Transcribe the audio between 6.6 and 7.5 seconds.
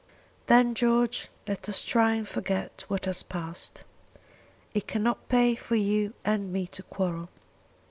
to quarrel.